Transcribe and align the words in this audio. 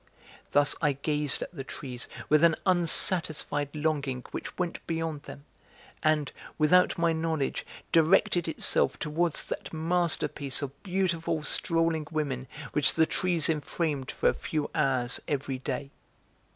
Thus 0.49 0.75
I 0.81 0.93
gazed 0.93 1.43
at 1.43 1.51
the 1.53 1.63
trees 1.63 2.07
with 2.27 2.43
an 2.43 2.55
unsatisfied 2.65 3.75
longing 3.75 4.25
which 4.31 4.57
went 4.57 4.79
beyond 4.87 5.21
them 5.29 5.45
and, 6.01 6.31
without 6.57 6.97
my 6.97 7.13
knowledge, 7.13 7.67
directed 7.91 8.47
itself 8.47 8.97
towards 8.97 9.43
that 9.45 9.71
masterpiece 9.71 10.63
of 10.63 10.81
beautiful 10.81 11.43
strolling 11.43 12.07
women 12.09 12.47
which 12.71 12.95
the 12.95 13.05
trees 13.05 13.47
enframed 13.47 14.09
for 14.09 14.27
a 14.29 14.33
few 14.33 14.71
hours 14.73 15.19
every 15.27 15.59
day. 15.59 15.91